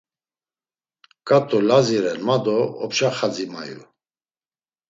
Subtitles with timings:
[1.27, 3.81] Ǩat̆u Lazi ren ma do opşa xadzi mayu.